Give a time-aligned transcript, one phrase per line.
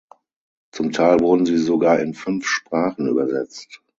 [0.71, 3.83] Zum Teil wurden sie sogar in fünf Sprachen übersetzt.